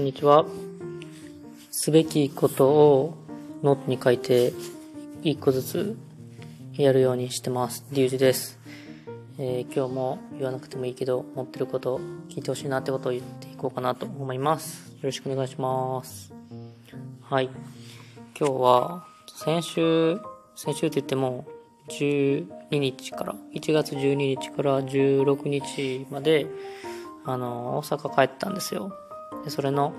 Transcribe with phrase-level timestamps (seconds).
[0.00, 0.46] こんにちは。
[1.70, 3.18] すべきことを
[3.62, 4.54] ノートに書いて、
[5.22, 5.94] 一個ずつ
[6.72, 7.84] やるようにしてます。
[7.92, 8.58] リュウジです。
[9.36, 12.00] えー今日も言わなくてもいいけど、持ってること
[12.30, 14.90] 聞いてほしいなってことを言っていこうかなと思います。
[14.90, 16.32] よろしくお願いします。
[17.20, 17.50] はい。
[18.38, 19.04] 今日は、
[19.36, 20.18] 先週、
[20.56, 21.46] 先週って言っても、
[21.90, 26.46] 12日から、1月12日から16日まで、
[27.26, 28.94] あの、大阪帰ったんですよ。
[29.44, 29.94] で、それの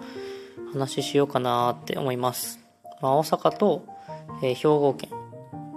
[0.73, 2.59] 話しようかなって思います。
[3.01, 3.85] まあ、大阪と、
[4.41, 5.09] えー兵庫県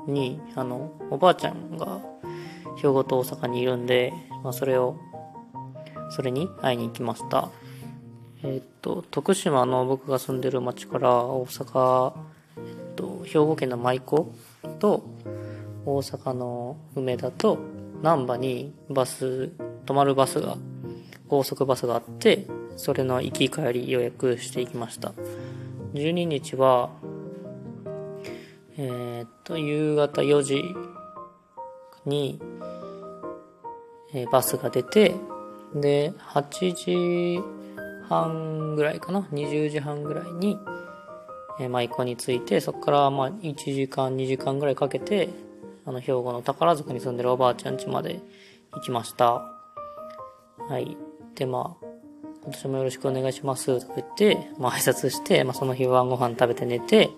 [0.06, 2.00] に、あの、おばあちゃんが
[2.76, 4.96] 兵庫と大阪にいるんで、まあ、それを、
[6.10, 7.50] それに会いに行きました。
[8.42, 12.12] えーっと、徳島の僕が住んでる町から大阪、
[12.58, 14.32] えっと、兵庫県の舞子
[14.78, 15.04] と
[15.86, 17.58] 大阪の梅田と
[18.02, 19.50] 難波にバス、
[19.86, 20.56] 止まるバスが、
[21.28, 22.46] 高速バスがあって、
[22.76, 25.12] それの行き帰り予約していきました。
[25.94, 26.90] 12日は、
[28.76, 30.64] えーっと、夕方4時
[32.04, 32.40] に、
[34.12, 35.14] えーバスが出て、
[35.74, 37.40] で、8時
[38.08, 40.58] 半ぐらいかな ?20 時半ぐらいに、
[41.60, 45.28] えー舞子に着いて、そこからまあ1時間、2時間ぐらいかけて、
[45.86, 48.20] あの、兵庫の宝塚に住んでるおばあちゃん家まで
[48.72, 49.42] 行きました。
[50.68, 50.96] はい。
[51.34, 51.93] で、まあ、
[52.44, 57.10] 今年もよろしくお願いしますとか言って、まあ挨拶して、まあその日晩ご飯食べて寝て、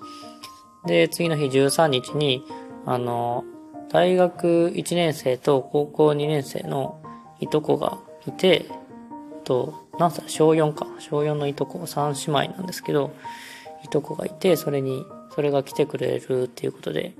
[0.87, 2.45] で、次の日13日に、
[2.85, 3.45] あの、
[3.91, 7.03] 大学1年生と高校2年生の
[7.41, 8.67] いとこがいて、
[9.45, 10.87] と、何歳小4か。
[10.99, 13.13] 小4のいとこ、3姉妹なんですけど、
[13.85, 15.05] いとこがいて、それに、
[15.35, 17.15] それが来てくれるっていうことで、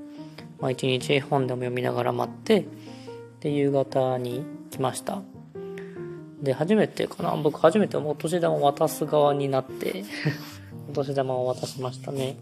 [0.61, 2.67] まあ一日本でも読みながら待って、
[3.41, 5.23] で、夕方に来ました。
[6.47, 10.05] で、初めてかな僕初めてお年玉を渡す側になって、
[10.89, 12.37] お 年玉を渡しましたね。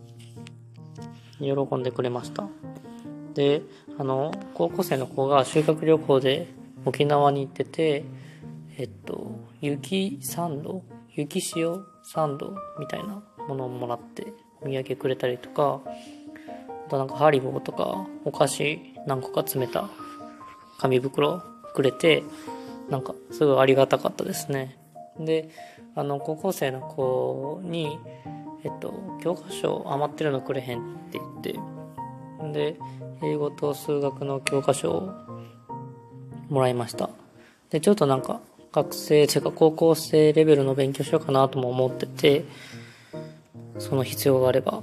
[1.40, 2.46] 喜んでくれました。
[3.32, 3.62] で、
[3.98, 6.48] あの、高校生の子が修学旅行で
[6.84, 8.04] 沖縄に行ってて、
[8.76, 9.30] えっと、
[9.62, 10.82] 雪サンド
[11.14, 15.80] 雪塩サンドみたいなものをもらってお土産くれたりとか、
[16.86, 19.88] あとなんかハリボーとかお菓子何個か詰めた
[20.78, 21.42] 紙袋
[21.72, 22.22] くれて、
[22.88, 24.76] なんかすごいありがたかったですね。
[25.18, 25.48] で、
[25.94, 27.98] あの、高校生の子に、
[28.64, 31.58] えっと、教科書余ってるのくれへんって言って、
[32.52, 32.76] で、
[33.22, 35.12] 英語と数学の教科書を
[36.48, 37.10] もらいました。
[37.70, 38.40] で、ちょっとなんか、
[38.72, 42.44] 学生、てか高校生レベルの勉強しようかなとも思ってて、
[43.78, 44.82] その必要があれば、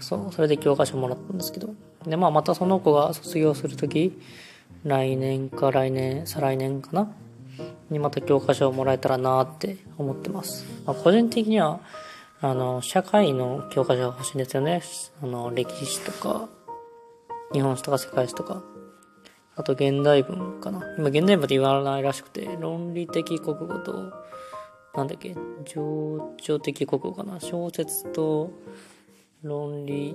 [0.00, 1.68] そう、それで教科書もらったんですけど。
[2.06, 4.18] で、まあまたその子が卒業するとき、
[4.84, 7.12] 来年か来年、再来年かな
[7.90, 10.64] にまた教科書をもらえたらなって思ってます。
[10.86, 11.80] まあ、個人的には、
[12.40, 14.82] あの、社会の教科書が欲しいんですよね。
[15.22, 16.48] あの、歴史とか、
[17.52, 18.62] 日本史とか世界史とか。
[19.56, 20.80] あと現代文かな。
[20.98, 24.12] 今現代文って言わないらしくて、論理的国語と、
[24.94, 25.34] なんだっけ、
[25.64, 27.40] 情緒的国語かな。
[27.40, 28.52] 小説と
[29.42, 30.14] 論理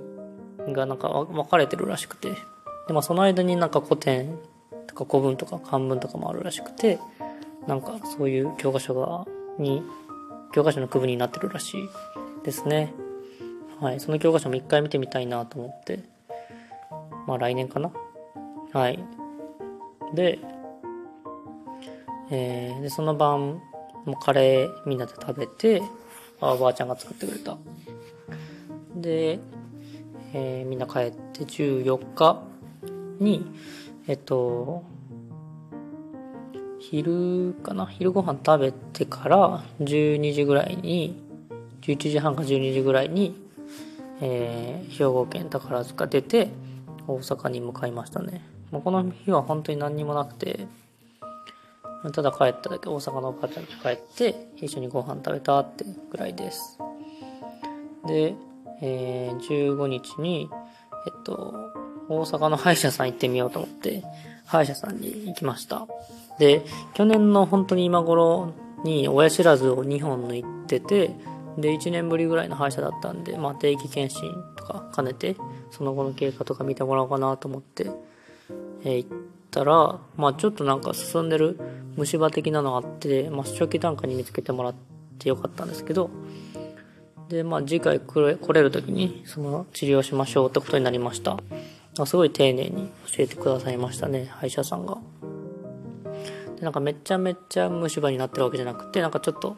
[0.72, 2.30] がなんか分かれてるらしくて。
[2.86, 4.38] で、まあその間になんか古典
[4.86, 6.98] とか古文とか漢文とかもあるらしくて、
[7.66, 9.26] なんかそういう教科書が、
[9.58, 9.82] に、
[10.52, 11.88] 教科書の区分になってるらしい
[12.44, 12.92] ですね。
[13.80, 14.00] はい。
[14.00, 16.00] その教科書も一回見てみたいなと思って。
[17.26, 17.90] まあ来年かな。
[18.72, 19.02] はい。
[20.14, 20.38] で、
[22.30, 23.60] えーで、その晩、
[24.04, 25.82] もカレーみんなで食べて、
[26.40, 27.56] あおばあちゃんが作ってくれた。
[28.94, 29.38] で、
[30.32, 32.42] えーみんな帰って14日
[33.18, 33.46] に、
[34.06, 34.84] えっと、
[36.90, 37.86] 昼かな？
[37.86, 41.22] 昼ご飯食べてから12時ぐらいに、
[41.82, 43.34] 11時半か12時ぐらいに、
[44.20, 46.50] えー兵庫県宝塚出て、
[47.06, 48.44] 大阪に向かいましたね。
[48.70, 50.66] もうこの日は本当に何にもなくて、
[52.12, 56.78] ただ帰っただけ、大阪のおばあちゃんと帰って、一緒にご飯食べたってぐらいです。
[58.06, 58.34] で、
[58.82, 60.48] えー15日に、
[61.06, 61.54] えっと、
[62.08, 64.04] 大阪の歯医者さん行ってみようと思って、
[64.44, 65.86] 歯医者さんに行きました。
[66.38, 66.64] で、
[66.94, 68.52] 去年の本当に今頃
[68.84, 71.10] に親知らずを2本抜いてて、
[71.58, 75.36] で、1年ぶりぐらいの歯医者だったんで、まあ定期検診とか兼ねて、
[75.70, 77.90] その後の経過とか見てもらおうかなと思って、
[78.84, 79.10] えー行っ
[79.50, 81.60] たら、まあちょっとなんか進んでる
[81.96, 84.74] 虫歯的なのがあって、まあ初期段階に見つけてもらっ
[85.18, 86.10] てよかったんですけど、
[87.28, 88.22] で、まあ次回来
[88.52, 91.38] れる時にその治療しましょうってことになりました。
[92.04, 94.98] すごい丁寧に教えてくださいましたね、歯医者さんが。
[96.64, 99.56] なんかめっちゃめっちゃ虫歯になってるわけじゃなくて、なんかちょっと、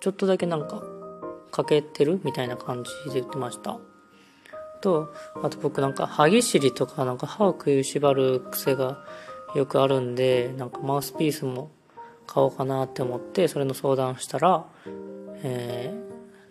[0.00, 0.82] ちょっとだけなんか
[1.50, 3.78] かけてるみたいな感じで言ってました。
[4.80, 8.98] と、あと僕なんか歯ぎしりとかなんか歯を食いしばる癖が
[9.54, 11.70] よくあるんで、なんかマウスピースも
[12.26, 14.66] 買おうかなって思って、それの相談したら、
[15.42, 15.94] え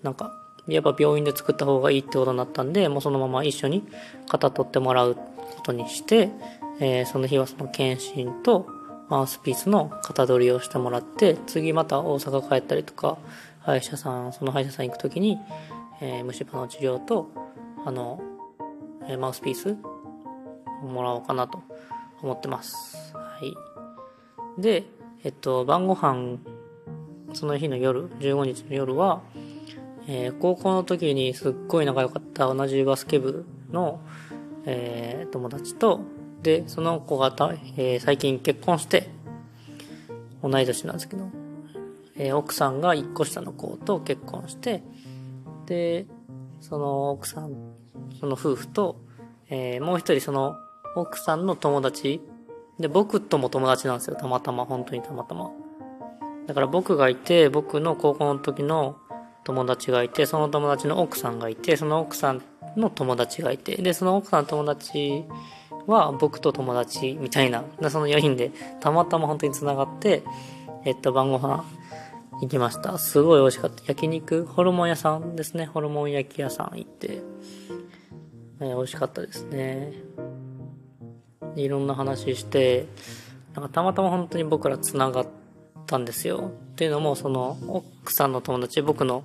[0.02, 0.32] ー、なんか、
[0.68, 3.86] やっぱ病院で作った方がいいってことになったんで、もうそのまま一緒に
[4.30, 5.22] 型取ってもらうこ
[5.64, 6.32] とにして、
[6.80, 8.66] えー、その日はその検診と
[9.10, 13.18] マウスピースの型取りをしてもらって、次また大阪帰ったりとか、
[13.62, 15.38] 歯医者さん、その歯医者さん行くときに、
[16.02, 17.30] えー、虫歯の治療と、
[17.86, 18.22] あの、
[19.08, 19.78] えー、マウスピース
[20.84, 21.62] をもらおうかなと
[22.22, 23.14] 思ってます。
[23.16, 24.62] はい。
[24.62, 24.84] で、
[25.24, 26.38] えっと、晩ご飯、
[27.34, 29.22] その日の夜、15日の夜は、
[30.08, 34.02] えー、高校の時にすっごい仲良かった同じバスケ部の、
[34.66, 36.02] えー、友達と、
[36.44, 39.10] で、その子がた、えー、最近結婚して、
[40.42, 41.30] 同い年なんですけど、
[42.18, 44.84] えー、奥さんが一個下の子と結婚して、
[45.66, 46.06] で、
[46.60, 47.74] その奥さん、
[48.20, 49.02] その夫婦と、
[49.50, 50.58] えー、もう一人その
[50.96, 52.22] 奥さんの友達、
[52.78, 55.52] で、僕とも友達なんですよ、たまたま、本当にたまたま。
[56.46, 58.98] だから僕がいて、僕の高校の時の
[59.46, 62.42] 友達がいて、その友達の奥さんがいて、その奥さん
[62.76, 65.24] の友達がいて、で、その奥さんの友達
[65.88, 70.24] は僕と友達みたいな、その4人でたまたま本当に繋がって、
[70.86, 71.64] えっと、晩ご飯
[72.42, 72.98] 行きました。
[72.98, 73.84] すごい美味しかった。
[73.86, 75.66] 焼肉、ホルモン屋さんですね。
[75.66, 77.22] ホルモン焼き屋さん行って、
[78.60, 79.94] えー、美味しかったですね。
[81.56, 82.88] いろんな話して、
[83.54, 85.28] なんかたまたま本当に僕ら繋がっ
[85.86, 86.52] たんですよ。
[86.74, 89.24] っていうのも、その、奥さんの友達、僕の、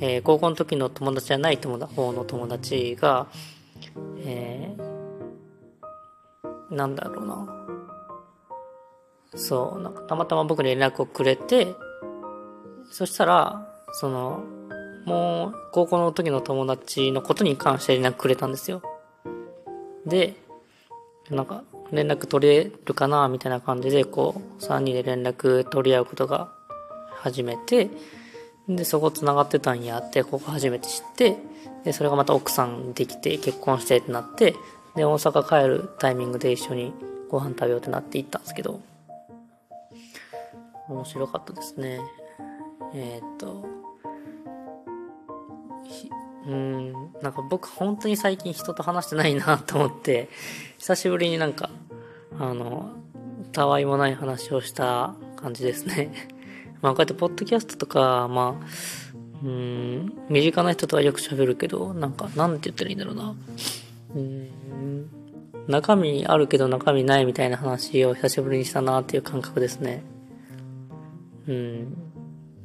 [0.00, 3.26] えー、高校の時の友達じゃない友達、方の友達が、
[4.24, 4.87] えー、
[6.70, 7.66] なんだろうな。
[9.34, 11.74] そう、なんかたまたま僕に連絡をくれて、
[12.90, 14.42] そしたら、その、
[15.04, 18.82] もう、高校の時の友達のことに関して連絡くれたんですよ。
[20.06, 20.34] で、
[21.30, 26.52] なんか、連絡取れるかなみたいな感じで、こう、3人で連絡取り合うことが
[27.10, 27.90] 始めて、
[28.68, 31.36] で、そこ繋がってたんやって、ここ初めて知って、
[31.84, 34.54] で、それがまた奥さんできて、結婚してってなって、
[34.98, 36.92] で、大阪帰るタイミングで一緒に
[37.28, 38.80] ご飯食べようってなって行ったんですけど、
[40.88, 42.00] 面白かったですね。
[42.92, 43.64] えー、っと、
[46.48, 46.92] うん、
[47.22, 50.28] なんか僕本当に最近人と話してないなと思って、
[50.78, 51.70] 久しぶりになんか、
[52.36, 52.90] あの、
[53.52, 56.10] たわいもない話をした感じですね。
[56.82, 58.66] まあこうやってポッドキャストとか、まあ、
[59.44, 63.36] うん、身近な人とはよく喋るけど、なんか、なんて言ったらいいんだろうな。
[64.14, 65.10] うん、
[65.66, 70.02] 中身あるけど中身ないみたいな話を久しぶりにしたなっていう感覚ですね。
[71.46, 71.96] うん。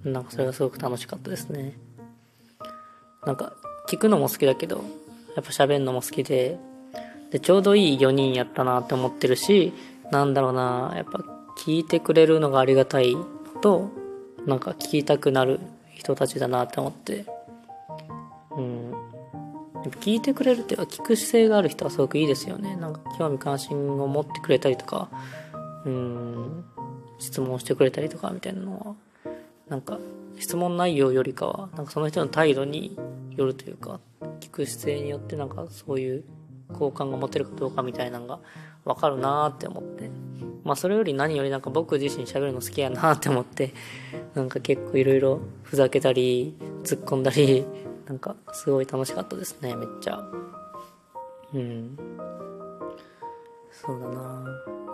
[0.04, 1.78] なんかそれがすごく楽しかったですね。
[3.26, 3.54] なんか、
[3.88, 4.84] 聞くのも好きだけど、
[5.36, 6.58] やっぱ喋るのも好きで、
[7.32, 9.74] で、ちょうどいい4人やったなって思ってるし、
[10.12, 11.20] なんだろうな、やっぱ
[11.58, 13.16] 聞いてくれるのがありがたい
[13.62, 13.90] と、
[14.46, 15.60] なんか聞きたくなる
[15.96, 17.26] 人たちだなって思って、
[18.58, 19.03] うん。
[19.92, 22.76] 聞いてくれるっていうか、聞く姿勢がある人はすごくいいですよね。
[22.76, 25.10] なんか興味関心を持ってくれたりとか、
[25.86, 26.66] うん、
[27.20, 29.32] 質問してくれたりとかみたいなのは、
[29.68, 30.00] なんか
[30.40, 32.98] 質問内容よりかは、なんかその人の態度に
[33.36, 34.00] よるというか、
[34.40, 36.24] 聞く姿勢によってなんかそういう
[36.74, 38.40] 好感が持てるかどうかみたいなのが
[38.86, 40.10] わかるなーって思って。
[40.64, 43.74] まあそれより何よりなんか僕自身喋るの好きやなって思って、
[44.34, 47.66] なんか結構いろいろふざけたり、突っ込んだり、
[48.14, 50.24] なんかすごい楽しかったですね、めっちゃ。
[51.52, 51.98] うん。
[53.72, 54.14] そうだな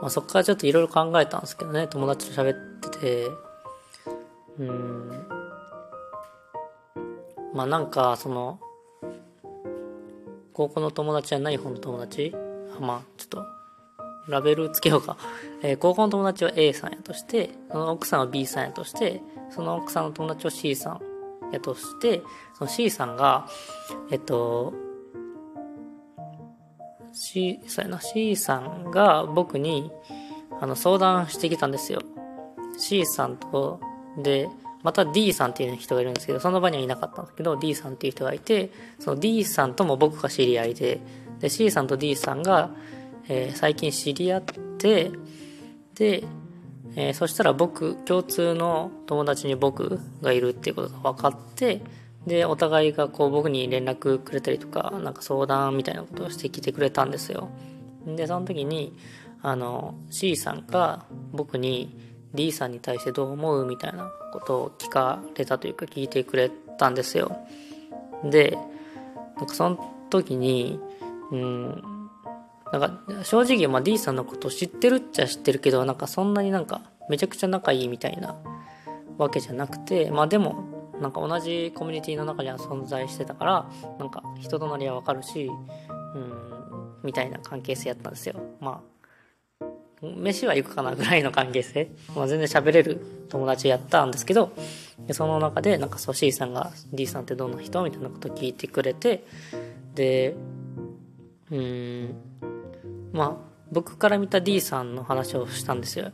[0.01, 3.27] まあそっからちょっといろいろ考えたんですけどね、友達と喋ってて、
[4.59, 5.09] うん。
[7.53, 8.61] まあなんか、その、
[10.53, 12.33] 高校の友達じゃない方の友達？
[12.77, 13.45] あまあ、ちょっと、
[14.29, 15.17] ラベルつけようか。
[15.61, 21.08] えー、高校の友達は A さんやとして、その奥さんは B さんやとして、その奥さんの友達は C さん
[21.51, 22.22] やとして、
[22.58, 23.48] その C さんが、
[24.12, 24.74] えっと、
[27.12, 29.91] C、そうやな、C さんが僕に、
[30.62, 32.01] あの、相談してきたんですよ。
[32.77, 33.79] C さんと
[34.17, 34.50] で、
[34.84, 41.01] また D さんっていう人がいるんですけど、その場にはいなかったんですけど、D さんっていう人がいて、その D さんとも僕が知り合いで、
[41.39, 42.72] で、C さんと D さんが、
[43.27, 44.43] えー、最近知り合っ
[44.77, 45.12] て、
[45.96, 46.24] で、
[46.96, 51.81] えー、そしたら僕、共通の友達に僕がいるっていうことが分かって、
[52.25, 57.50] で、お互いがこう僕に連絡くれたりとか、なんか相談みたいなことをしてきてくれたんですよ。
[58.05, 58.93] で、その時に、
[59.41, 61.96] あの、C さんが僕に、
[62.34, 67.38] D さんに対してどう思うみたいなことを聞かれたというか聞いてくれたんですよ。
[68.24, 68.58] で、
[69.38, 70.79] なんかその時に、
[71.31, 71.99] うん、
[72.71, 78.35] なんか正直、まあ D さんのこと知ってるっちゃ知ってるけど、なんかそんなになんかめちゃくちゃ仲いいみたいな
[79.17, 80.63] わけじゃなくて、まあでも、
[81.01, 85.49] なんか同じコミュニティの中には存在してたから、なんか人となりはわかるし、
[86.15, 86.33] うん、
[87.03, 88.35] みたいな関係性やったんですよ。
[88.59, 88.83] ま
[89.61, 89.65] あ、
[90.01, 91.91] 飯は行くかなぐらいの関係性。
[92.15, 94.51] まあ全然喋れる友達やったんですけど、
[95.11, 99.25] その中でなんかそう C さんが D さんってどんな人みたいなこと聞いてくれて、
[99.95, 100.35] で、
[101.51, 102.15] うん、
[103.11, 106.11] まあ僕から見た D さんの話をしたんですよ。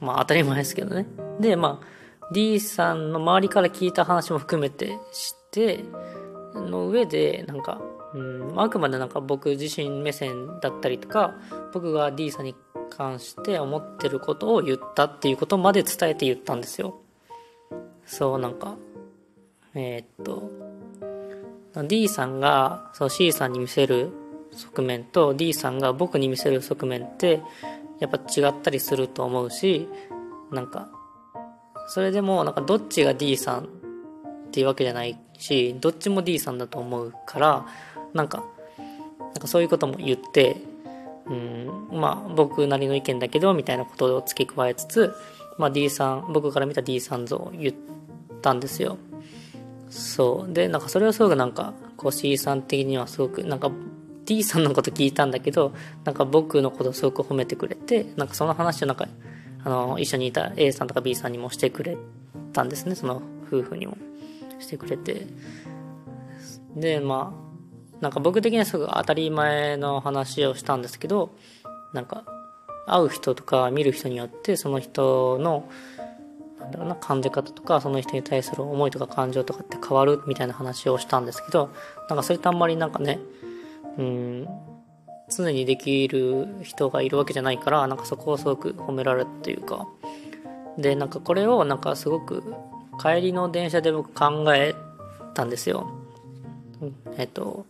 [0.00, 1.06] まあ当たり前ですけどね。
[1.40, 5.84] で、まあ D さんの周りから聞いた話も含めて知って、
[6.54, 7.80] の上でなんか
[8.14, 11.34] うん、あくまでなんか僕自身目線だったりとか
[11.72, 12.54] 僕が D さんに
[12.90, 17.00] 関して思ってることを言ったっていうことまで伝えて言ったんですよ
[18.06, 18.76] そうなんか
[19.74, 20.50] えー、っと
[21.86, 24.10] D さんがそう C さんに見せる
[24.58, 27.40] 側面と D さんが僕に見せる側面って
[28.00, 29.88] やっぱ違ったりすると思うし
[30.50, 30.88] なんか
[31.88, 33.66] それでもなんかどっちが D さんっ
[34.50, 37.66] ていうわけじゃないしどっちも D さんだと思うから
[38.14, 38.44] なんか、
[39.20, 40.56] なんかそういうことも言って、
[41.26, 45.14] うん、まあ僕なりの意見だけど、みたいなことを付け加えつつ、
[45.58, 47.74] まあ D さん、僕から見た D さん像を言っ
[48.42, 48.96] たんですよ。
[49.90, 50.52] そう。
[50.52, 53.70] で、なんかそれはすごくなんか、こう C さん的にはすごく、なんか
[54.28, 55.72] D さんのこと聞いたんだけど、
[56.04, 59.08] なんか僕のことすごく褒めてくれて、なんかその話をなんか、
[59.64, 61.96] あの、一緒にいた A さんとか B さんにもしてくれ
[62.52, 63.96] たんですね、その夫婦にも
[64.58, 65.26] してくれて。
[66.76, 67.48] で、まあ、
[68.00, 71.34] なんか僕的にはすぐ当たり前の話をしたんですけど
[71.92, 72.24] なんか
[72.86, 75.68] 会う人とか見る人によってその人の
[76.60, 81.70] なんだろうな感じ方とかその人に対する思いとか感情とかって変わるみたいな話をしたんですけど
[82.08, 83.18] なんかそれってあんまりなんかね
[83.98, 84.48] うん。
[85.30, 89.86] 常にできる人がいるわけじゃないからなんかそこをすごく褒められるっていうか。
[90.78, 92.54] でなんかこれをなんかすごく
[93.00, 94.74] 帰りの電車で僕考え
[95.34, 95.90] たんですよ。
[97.16, 97.66] えっと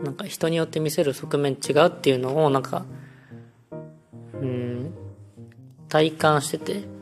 [0.00, 2.84] なんか人によって見せる側面違うっていうのをなんか
[4.34, 4.94] うん
[5.88, 6.94] 体感してて。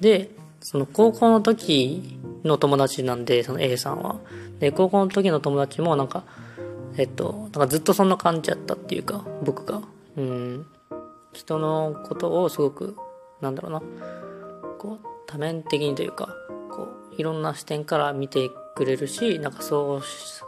[0.00, 0.30] で
[0.60, 4.16] その高校の時の友達なんでその A さんは。
[4.60, 6.24] で高校の時の友達もなんか
[6.96, 9.80] えっとなんかずっとそんな感じやったっていうか僕が。
[10.16, 10.66] うん。
[11.32, 12.96] 人のことをすごく
[13.40, 13.82] なんだろうな。
[14.78, 16.28] こう多面的にというか
[16.70, 20.02] こういろんな視点から見てくれるしなんかそう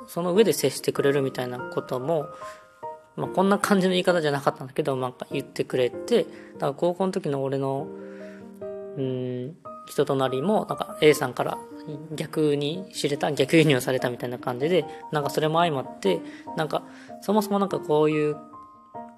[0.07, 2.27] その上で接してくれるみたいなことも、
[3.17, 7.87] まあ、こんな感じの言い方じゃなかったんだけどなんか言ってくれてだから高校の時の俺の
[8.97, 9.57] うん
[9.89, 11.59] 人となりもなんか A さんから
[12.15, 16.21] 逆に知れた逆輸入されたみたいな感じでなんかそれも相まって
[16.57, 16.83] なんか
[17.23, 18.35] そもそもなんかこういう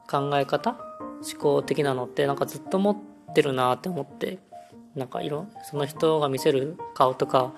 [0.09, 0.77] 考え方
[1.23, 4.39] 思考的なのってなんかずっと持ってるなって思って
[4.95, 7.53] なんか色その人が見せる顔とか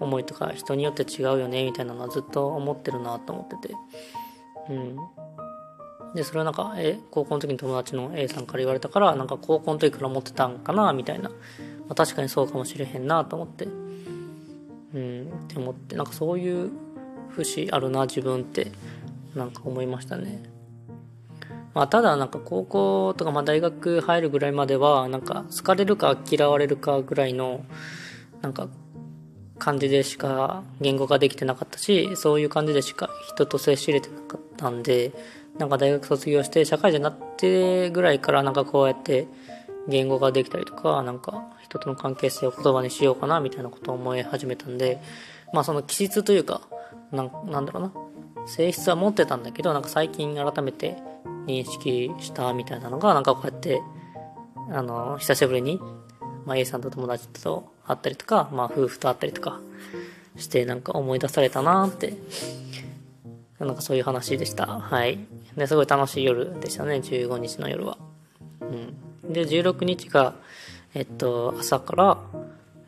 [0.00, 3.74] 思いとか人によって違うよねみたいなのはずっと思ってるなと思ってて。
[4.70, 4.96] うん。
[6.14, 11.30] でそれはなんかえ高校の時に友達の A さんから言われたからなんか高校の時から思ってたんかなみたいな、
[11.88, 13.66] あ、確かにそうかもしれへんなと思って。
[14.94, 15.96] うんって思って。
[15.96, 16.70] なんかそういう
[17.30, 18.72] 節あるな自分って
[19.34, 20.42] なんか思いましたね。
[21.74, 27.64] まあ、ただなんか高校とかまあ大学入るぐらいまではなんか好かれるか嫌われるかぐらいの
[28.42, 28.68] なんか
[29.58, 35.12] 感じでしか言語化できてなかったしそういう感じでしか人と接し入れてなかったんで
[35.58, 39.26] なんか大学卒業して社会人になってぐらいからなんかこうやって
[39.88, 45.00] 言語化できたりとかなんか人との関係性を言葉にしようかなみたいなことを思い始めたんで
[45.52, 46.60] まあその気質というか
[47.10, 47.92] なんなんだろうな。
[48.46, 50.96] 性質は持ってたんだけどなんか最近改めて
[51.46, 53.82] 認識したみたいなのがなんかこうやって
[54.70, 55.78] あの久しぶりに、
[56.46, 59.60] まあ、A さんと友達と会ったりとか、まあ、夫婦と会ったりとか
[60.36, 62.14] してなんか思い出されたなって
[63.58, 64.66] なんかそういう話でした。
[64.66, 65.18] はい。
[65.56, 66.96] ですごい楽しい夜でしたね。
[66.96, 67.98] 15日の夜は。
[68.60, 69.07] うん。
[69.28, 70.34] で16日が
[70.94, 72.18] えっと朝から、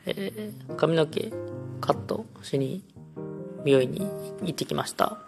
[0.07, 1.33] えー、髪の毛
[1.81, 2.83] カットしに
[3.65, 4.01] 美容院に
[4.43, 5.19] 行ってきました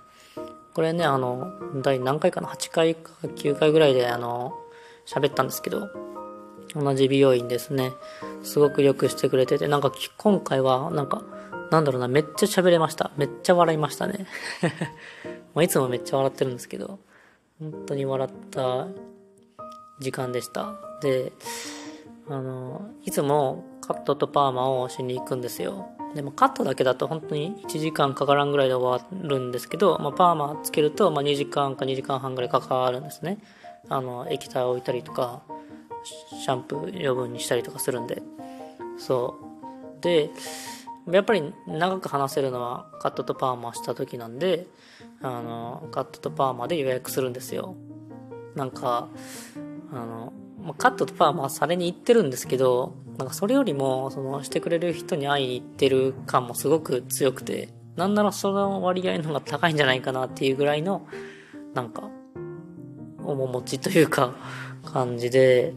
[0.75, 1.53] これね、あの、
[1.83, 4.59] 第何回かな ?8 回か9回ぐらいで、あの、
[5.07, 5.91] 喋ったんですけど、
[6.75, 7.93] 同じ美容院ですね。
[8.43, 11.23] すごくよくしてくれてて、なんか今回は、なんか、
[11.71, 13.11] なんだろうな、めっちゃ喋れました。
[13.17, 14.27] めっちゃ笑いましたね。
[15.55, 16.99] まあいつもめっちゃ笑ってるんですけど、
[17.61, 18.87] 本当に笑った
[20.01, 20.81] 時間でした。
[21.03, 21.33] で、
[22.29, 25.89] あの、いつもカットとパーマをしに行くんですよ。
[26.15, 33.39] でもカットだけだと本当に1時間かからんぐらいで終わるんですけど、まあ、パーマつけると、ま、2時間か2時間半ぐらいかかるんですね。
[33.89, 35.43] あの、液体を置いたりとか、
[36.05, 38.23] シャンプー余分にしたりとかするんで。
[38.99, 39.37] そ
[39.99, 40.01] う。
[40.03, 40.31] で、
[41.11, 44.67] やっぱり長く話せるのはカットとパーマした時なんで、
[45.21, 47.75] あの、カットとパーマで予約するんですよ。
[48.55, 49.09] なんか、
[49.93, 50.33] あの、
[50.63, 61.07] まカットとパーマされに行ってるんですけど、なんかそれよりも、その、してくれる人に会いに行ってる感もすごく強くて、なんならその割合の方が高いんじゃないかなっていうぐらいの、
[61.75, 62.09] なんか、
[63.19, 64.35] 面持ちというか、
[64.85, 65.75] 感じで、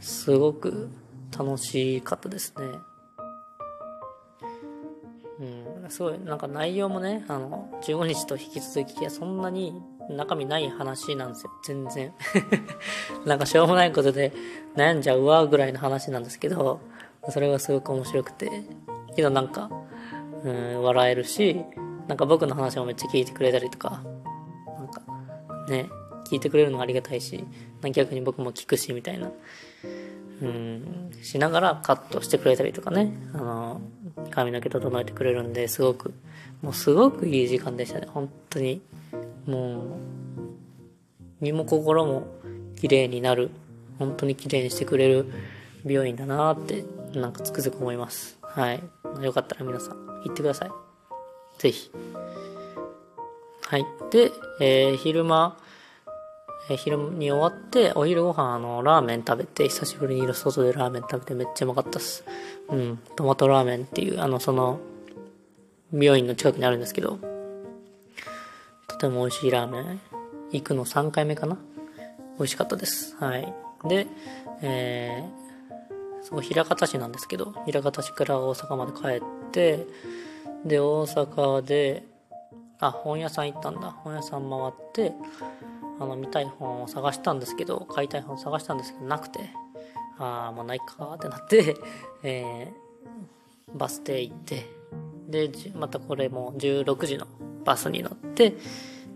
[0.00, 0.88] すごく
[1.36, 2.64] 楽しかったですね。
[5.90, 9.74] すごい、なんか内容もね、あの、15日と引き続き、そんなに
[10.08, 11.50] 中身ない話なんですよ。
[11.64, 12.12] 全然。
[13.26, 14.32] なんかしょうもないことで
[14.76, 16.80] 悩んじゃうわぐらいの話なんですけど、
[17.28, 18.50] それがすごく面白くて、
[19.14, 19.70] けどなんか、
[20.44, 21.64] うん、笑えるし、
[22.08, 24.02] なんか僕の話もめっちゃ聞いてくれたりとか、
[24.78, 25.02] なんか、
[25.68, 25.88] ね、
[26.28, 27.44] 聞いてくれるのありがたいし、
[27.92, 29.30] 逆に僕も聞くし、みたいな、
[30.42, 33.80] うん、しながらカットしてくれたりとかね、あの、
[34.30, 36.14] 髪の毛整えてくれるんで、すごく、
[36.62, 38.80] もうすごくいい時間でしたね、本当に。
[39.46, 39.84] もう、
[41.40, 42.26] 身も心も
[42.80, 43.50] 綺麗になる、
[43.98, 45.26] 本当に綺麗にしてくれる
[45.84, 48.38] 美容院だなって、なんかつくづく思います。
[48.42, 48.82] はい。
[49.22, 50.70] よかったら皆さん、行ってください。
[51.58, 51.90] ぜひ。
[53.62, 53.86] はい。
[54.10, 55.56] で、えー、昼間、
[56.70, 62.24] え、昼に終わって、お昼ご飯、あの、ラーメン食べて、久しぶりに外でラーメン食べてめっちゃうまかったっす。
[62.68, 63.00] うん。
[63.16, 64.78] トマトラーメンっていう、あの、その、
[65.92, 67.18] 美容院の近くにあるんですけど、
[68.86, 70.00] とても美味しいラーメン。
[70.52, 71.58] 行くの3回目かな？
[72.38, 73.16] 美味しかったです。
[73.16, 73.52] はい。
[73.84, 74.06] で、
[74.62, 79.86] えー、そう、平方市なんですけど、平方市から大阪まで帰って、
[80.64, 82.04] で、大阪で、
[82.78, 83.90] あ、本屋さん行ったんだ。
[83.90, 85.12] 本屋さん回って、
[86.00, 89.50] あの、見たい本を探したんですけど、買いたい本を探したんですけど、なくて、
[90.18, 91.76] ああ、もうないかってなって、
[92.24, 94.66] えー、バス停行って、
[95.28, 97.26] で、またこれも16時の
[97.64, 98.54] バスに乗って、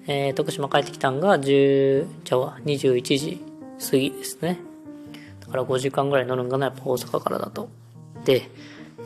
[0.07, 3.41] えー、徳島帰ってきたんが10、じゃあ21時
[3.91, 4.61] 過ぎですね。
[5.41, 7.71] だから5時間ぐらい乗るんかな、やっぱ大阪からだと。
[8.27, 8.51] で、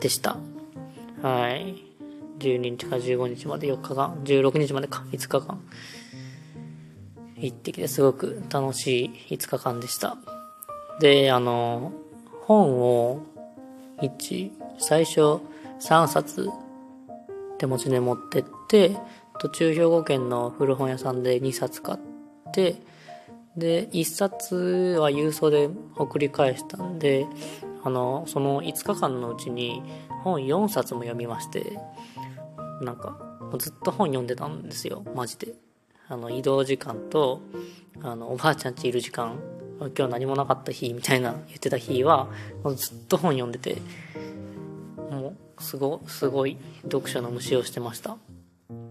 [0.01, 0.37] でした。
[1.21, 1.83] はい。
[2.39, 5.61] 12日か15日まで4日間、16日までか、5日間。
[7.41, 10.17] 行ってきてすごく楽しい5日間でした。
[10.99, 11.91] で、あの、
[12.43, 13.21] 本を、
[14.01, 15.39] 1、最初
[15.81, 16.49] 3冊
[17.57, 18.97] 手持ちで持ってって、
[19.39, 21.99] 途中兵庫県の古本屋さんで2冊買っ
[22.51, 22.75] て、
[23.55, 27.27] で、1冊は郵送で送り返したんで、
[27.83, 29.81] あの、その5日間のうちに
[30.23, 31.77] 本4冊も読みまして、
[32.81, 33.17] なんか、
[33.57, 35.68] ずっと本読んでたんですよ、マジで。
[36.09, 37.41] あの、移動時間と、
[38.01, 39.39] あの、おばあちゃんちいる時間、
[39.79, 42.27] 今日何もなかった日みたいな言ってた日は、
[42.75, 43.77] ずっと本読んでて、
[45.11, 48.17] もう、すご、すごい読書の虫をしてました。
[48.69, 48.89] うん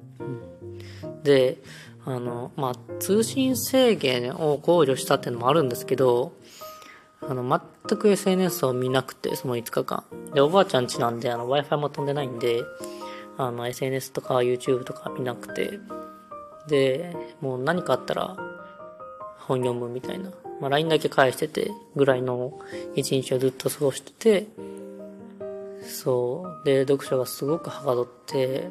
[1.23, 1.59] で、
[2.05, 6.33] あの、まあ、通信制限を考慮したっていうのもあるんですけど、
[7.21, 10.05] あの、全く SNS を見なくて、その5日間。
[10.33, 12.63] で、おばあちゃん家なんで、Wi-Fi も飛んでないんで、
[13.37, 15.81] あの、SNS とか YouTube とか見なくて、
[16.69, 18.37] で、もう何かあったら
[19.39, 20.31] 本読むみたいな。
[20.61, 22.53] まあ、LINE だけ返しててぐらいの
[22.95, 24.47] 一日をずっと過ごしてて、
[25.83, 26.65] そう。
[26.65, 28.69] で、読書がすごくはかどって、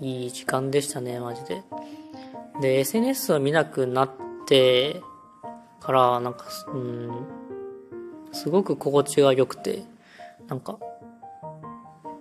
[0.00, 1.62] いい時間でしたね、マジで。
[2.60, 4.10] で、SNS を見なくなっ
[4.46, 5.00] て
[5.80, 7.26] から、なんか、うん、
[8.32, 9.82] すごく心地が良くて、
[10.46, 10.78] なんか、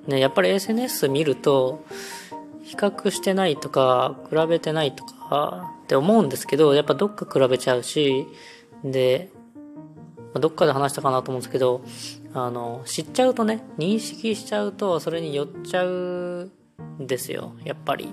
[0.08, 1.84] ね、やっぱり SNS 見ると、
[2.68, 8.28] 比較してないとか、比べてないとかって思うんですけど、やっぱどっか比べちゃうし、
[8.84, 9.32] で、
[10.34, 11.82] どっかで話したかなと思うんですけど、
[12.34, 16.52] あの、知っちゃうとね、認識しちゃうと、それに寄っちゃう
[17.00, 18.10] んですよ、やっぱり。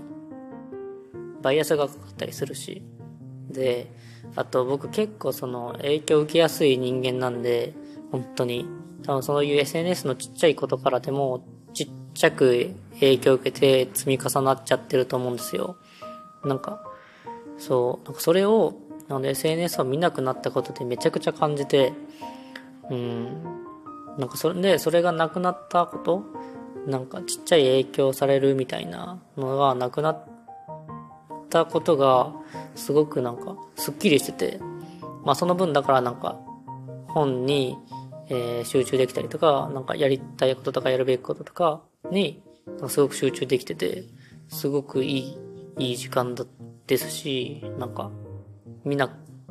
[1.42, 2.84] バイアスがかかったりするし。
[3.50, 3.90] で、
[4.36, 7.74] あと僕結構その影響受けやすい人間なんで、
[8.12, 8.66] 本当に。
[9.02, 11.44] 多分そういう SNS のちっちゃいことからでも、
[12.14, 15.76] ちっちゃく影響を受けて積み重なっちゃってると思うんですよ。
[16.44, 16.80] なんか、
[17.58, 18.74] そう、なんかそれを、
[19.08, 21.92] あの SNS を見なくなったことでめちゃくちゃ感じて、
[22.88, 23.42] うん、
[24.16, 26.24] なんかそれで、それがなくなったこと、
[26.86, 30.24] なんかちっちゃい影響されるみたいなのがなくなっ
[31.50, 32.32] たことが、
[32.76, 34.60] すごくなんか、すっきりしてて、
[35.24, 36.38] まあその分だからなんか、
[37.08, 37.76] 本に
[38.28, 42.42] えー、集中できたりとか、なんかやりたいこととかやるべきこととかに、
[42.88, 44.04] すごく集中できてて、
[44.48, 45.38] すごくいい、
[45.78, 46.44] いい時間だ
[46.86, 48.10] ですし、なんか、
[48.84, 49.08] 見な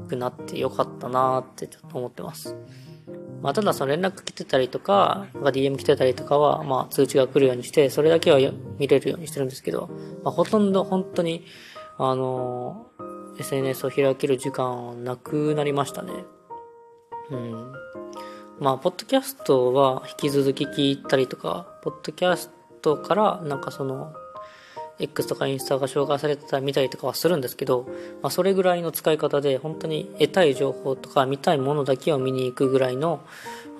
[0.08, 2.56] くなってよかったなーってちょっと思ってます。
[3.42, 8.40] まあ、ただその連絡来てたりとか、か DM 来てたりとかは、まあ通知が来るようにして、それだけは
[8.78, 9.90] 見れるようにしてるんですけど、
[10.24, 11.44] まあ、ほとんど本当に、
[11.98, 16.14] あのー、SNS を開ける時間はなくなりましたね。
[17.32, 17.74] うん。
[18.64, 22.50] まあ、ポッドキャストは引き続き聞いたりとか、ポッドキャス
[22.82, 24.14] トからなんかその、
[25.00, 27.86] X とかインスタが紹介されてたら見たりとかはするんですけど、
[28.22, 33.20] まあ、それぐらいの使い方で本当に得たい情報とか見たいものだけを見に行くぐらいの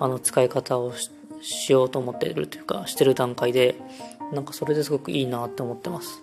[0.00, 0.92] あの使い方を
[1.40, 3.76] しようと思っているというかしてる段階で
[4.32, 6.22] なんかそれですごくいいなって思ってます。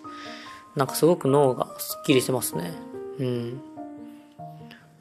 [0.76, 2.72] なんかすごく脳がすっきりしてますね。
[3.18, 3.71] うん。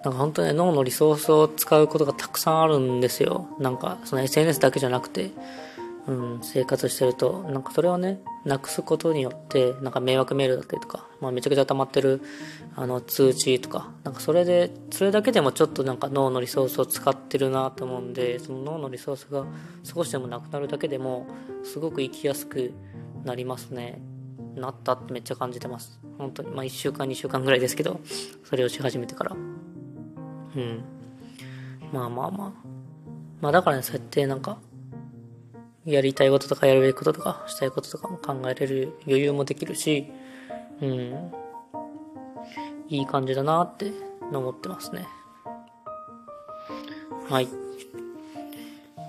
[0.03, 5.31] なんか本当に脳のリソースを使うことがたくさんあるんですよなんかその SNS だけじゃなくて
[6.07, 12.21] うん、生活してると、なんかそれをね、なくすことによって、なんか迷惑メールだったりとか、まあめちゃくちゃ溜まってる、
[12.75, 19.45] あの、通知とか、なんかそれで、それだけでもちょっとなんか脳のリソースを使ってるなと思うんで、その脳のリソースが
[19.83, 21.27] 少しでもなくなるだけでも、
[21.63, 22.73] すごく生きやすく
[23.23, 24.01] なりますね。
[24.55, 25.99] なったってめっちゃ感じてます。
[26.17, 26.49] 本当に。
[26.49, 27.99] まあ1週間2週間ぐらいですけど、
[28.43, 29.35] それをし始めてから。
[30.55, 30.83] うん。
[31.91, 32.51] まあまあまあ。
[33.41, 34.59] まあだからね、そうやってなんか、
[35.85, 40.07] やりたいこととかやるべきこととかしたいこととかも考えれる余裕もできるし、
[40.79, 41.31] うん、
[42.87, 43.91] いい感じだなって
[44.31, 45.07] 思ってますね。
[47.29, 47.47] はい。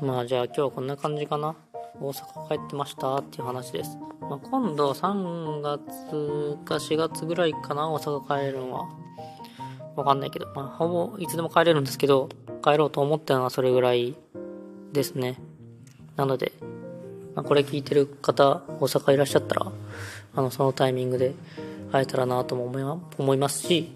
[0.01, 1.55] まあじゃあ今日はこんな感じかな。
[2.01, 3.99] 大阪帰ってましたっていう話です。
[4.21, 9.02] まあ、今度3月か4月ぐらいかな、大阪帰るのは。
[9.97, 12.29] わかんないけど、まあ、ほぼいつでも帰れるんですけど、
[12.63, 14.15] 帰ろうと思ってるのはそれぐらい
[14.93, 15.39] ですね。
[16.17, 16.53] なので、
[17.35, 19.73] まあ、これ聞いてる方、大阪いらっしゃったら、
[20.35, 21.35] あの、そのタイミングで
[21.91, 22.83] 会えたらなとも思い
[23.19, 23.93] 思いますし、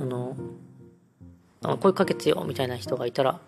[0.00, 0.36] あの、
[1.64, 3.40] あ声かけてよみたいな人がいたら、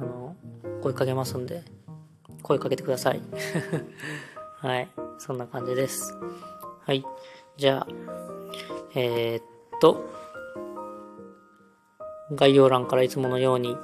[0.00, 0.36] あの、
[0.82, 1.62] 声かけますんで、
[2.42, 3.20] 声かけてください。
[4.58, 4.88] はい。
[5.18, 6.14] そんな感じです。
[6.86, 7.04] はい。
[7.56, 7.92] じゃあ、
[8.94, 9.44] えー、っ
[9.80, 10.04] と、
[12.32, 13.76] 概要欄からいつものように、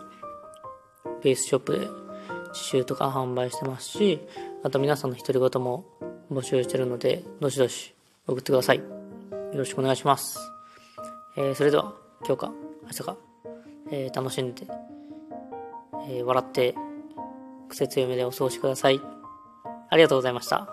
[1.23, 4.21] ベースショップで刺繍とか販売してますし、
[4.63, 5.85] あと皆さんの独り言も
[6.33, 7.95] 募集してるので、どしどし
[8.27, 8.79] 送ってください。
[8.79, 8.85] よ
[9.55, 10.39] ろしくお願いします。
[11.37, 11.95] えー、それでは、
[12.27, 12.53] 今日か、
[12.85, 13.17] 明日か、
[13.91, 14.67] えー、楽しんで、
[16.09, 16.75] えー、笑って、
[17.69, 19.01] 癖強めでお過ごしください。
[19.91, 20.69] ありがとうございました。